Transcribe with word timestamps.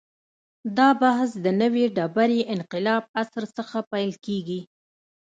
دا 0.77 0.89
بحث 1.01 1.29
د 1.45 1.45
نوې 1.61 1.85
ډبرې 1.95 2.41
انقلاب 2.55 3.03
عصر 3.19 3.43
څخه 3.57 3.77
پیل 3.91 4.11
کېږي. 4.25 4.61